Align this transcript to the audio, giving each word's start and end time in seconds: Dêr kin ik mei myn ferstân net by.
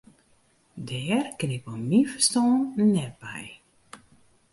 Dêr 0.87 1.25
kin 1.37 1.55
ik 1.57 1.63
mei 1.69 1.81
myn 1.89 2.09
ferstân 2.11 2.49
net 2.93 3.13
by. 3.21 3.43